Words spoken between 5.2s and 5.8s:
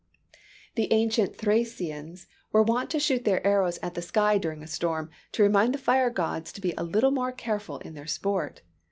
to remind the